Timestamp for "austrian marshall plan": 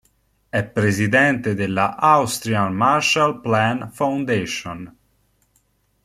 1.95-3.91